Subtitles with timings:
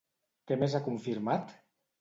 [0.51, 1.57] Què més ha confirmat?